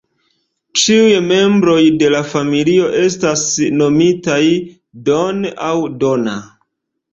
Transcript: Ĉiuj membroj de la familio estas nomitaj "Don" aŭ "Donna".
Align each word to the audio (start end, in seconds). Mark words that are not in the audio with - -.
Ĉiuj 0.83 1.11
membroj 1.31 1.75
de 2.03 2.09
la 2.13 2.21
familio 2.31 2.89
estas 3.03 3.45
nomitaj 3.83 4.41
"Don" 5.13 5.49
aŭ 5.69 5.79
"Donna". 6.03 6.37